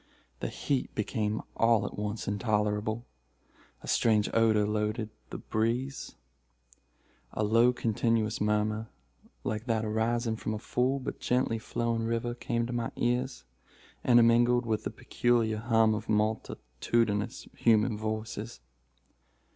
[0.39, 3.05] The heat became all at once intolerable.
[3.83, 6.15] A strange odor loaded the breeze.
[7.33, 8.89] A low, continuous murmur,
[9.43, 13.43] like that arising from a full, but gently flowing river, came to my ears,
[14.03, 18.59] intermingled with the peculiar hum of multitudinous human voices.